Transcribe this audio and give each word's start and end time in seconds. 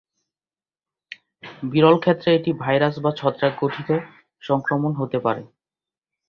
বিরল 1.63 1.95
ক্ষেত্রে 1.99 2.29
এটি 2.33 2.51
ভাইরাস 2.61 2.95
বা 2.99 3.11
ছত্রাক 3.11 3.53
ঘটিত 3.61 3.89
সংক্রমণ 4.43 4.91
হতে 4.95 5.17
পারে। 5.25 5.43